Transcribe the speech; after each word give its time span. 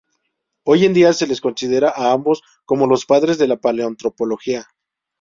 Hoy 0.65 0.85
en 0.85 0.95
día 0.95 1.13
se 1.13 1.27
les 1.27 1.39
considera 1.41 1.93
a 1.95 2.11
ambos 2.11 2.41
como 2.65 2.87
los 2.87 3.05
padres 3.05 3.37
de 3.37 3.47
la 3.47 3.57
Paleoantropología. 3.57 4.65